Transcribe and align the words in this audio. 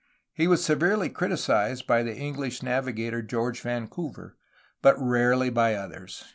He 0.33 0.47
was 0.47 0.65
severely 0.65 1.09
criticized 1.09 1.85
by 1.85 2.01
the 2.01 2.15
English 2.15 2.63
navigator 2.63 3.21
George 3.21 3.61
Vancouver, 3.61 4.35
but 4.81 4.95
rarely 4.97 5.51
by 5.51 5.75
others. 5.75 6.25